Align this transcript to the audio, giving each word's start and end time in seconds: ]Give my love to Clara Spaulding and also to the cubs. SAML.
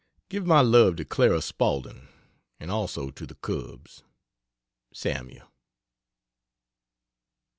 ]Give 0.31 0.47
my 0.47 0.61
love 0.61 0.95
to 0.95 1.05
Clara 1.05 1.43
Spaulding 1.43 2.07
and 2.59 2.71
also 2.71 3.11
to 3.11 3.27
the 3.27 3.35
cubs. 3.35 4.01
SAML. 4.91 5.47